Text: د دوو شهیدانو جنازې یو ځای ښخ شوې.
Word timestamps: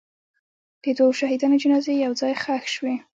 د 0.83 0.85
دوو 0.97 1.17
شهیدانو 1.19 1.61
جنازې 1.63 1.93
یو 2.05 2.11
ځای 2.21 2.33
ښخ 2.43 2.63
شوې. 2.75 2.95